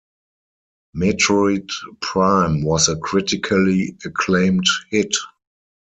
[0.97, 1.69] "Metroid
[1.99, 5.15] Prime" was a critically acclaimed hit.